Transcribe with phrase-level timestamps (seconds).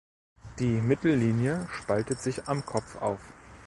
[0.57, 3.21] Die Mittellinie spaltet sich am Kopf auf.